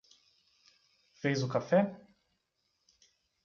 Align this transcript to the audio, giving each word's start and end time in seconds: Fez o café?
Fez 1.21 1.43
o 1.43 1.47
café? 1.55 1.79